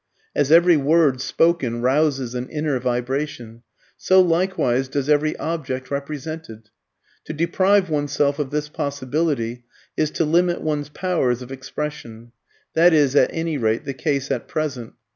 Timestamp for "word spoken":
0.77-1.83